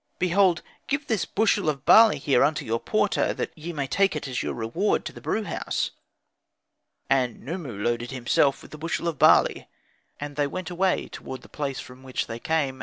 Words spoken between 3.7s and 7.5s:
may take it as your reward to the brew house." And